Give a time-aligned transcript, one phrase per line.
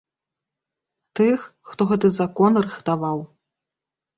[1.19, 1.37] Тых,
[1.73, 3.19] хто гэты закон рыхтаваў.